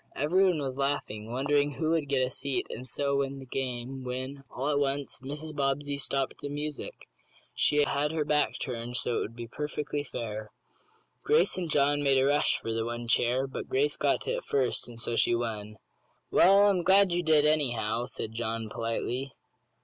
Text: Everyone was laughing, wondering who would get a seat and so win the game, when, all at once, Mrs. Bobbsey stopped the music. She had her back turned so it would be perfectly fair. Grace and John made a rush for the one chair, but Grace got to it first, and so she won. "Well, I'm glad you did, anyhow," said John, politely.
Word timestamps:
Everyone 0.15 0.59
was 0.59 0.77
laughing, 0.77 1.31
wondering 1.31 1.73
who 1.73 1.91
would 1.91 2.09
get 2.09 2.25
a 2.25 2.31
seat 2.31 2.65
and 2.71 2.89
so 2.89 3.17
win 3.17 3.37
the 3.37 3.45
game, 3.45 4.03
when, 4.03 4.43
all 4.49 4.67
at 4.69 4.79
once, 4.79 5.19
Mrs. 5.19 5.55
Bobbsey 5.55 5.95
stopped 5.99 6.39
the 6.41 6.49
music. 6.49 7.07
She 7.53 7.83
had 7.83 8.11
her 8.11 8.25
back 8.25 8.57
turned 8.57 8.97
so 8.97 9.17
it 9.17 9.19
would 9.19 9.35
be 9.35 9.45
perfectly 9.45 10.03
fair. 10.03 10.49
Grace 11.21 11.55
and 11.55 11.69
John 11.69 12.01
made 12.01 12.17
a 12.17 12.25
rush 12.25 12.57
for 12.57 12.73
the 12.73 12.83
one 12.83 13.07
chair, 13.07 13.45
but 13.45 13.69
Grace 13.69 13.95
got 13.95 14.21
to 14.21 14.31
it 14.37 14.43
first, 14.43 14.87
and 14.87 14.99
so 14.99 15.15
she 15.15 15.35
won. 15.35 15.77
"Well, 16.31 16.67
I'm 16.67 16.81
glad 16.81 17.11
you 17.11 17.21
did, 17.21 17.45
anyhow," 17.45 18.07
said 18.07 18.31
John, 18.33 18.69
politely. 18.71 19.35